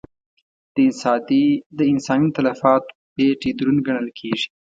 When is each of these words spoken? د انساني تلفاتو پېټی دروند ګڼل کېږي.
د 1.75 1.79
انساني 1.91 2.27
تلفاتو 2.37 2.91
پېټی 3.15 3.51
دروند 3.59 3.79
ګڼل 3.87 4.07
کېږي. 4.19 4.47